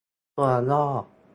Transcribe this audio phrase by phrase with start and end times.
[0.35, 0.83] ตัวย่อ